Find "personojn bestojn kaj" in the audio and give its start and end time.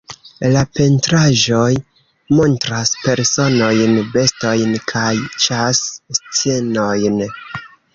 3.05-5.15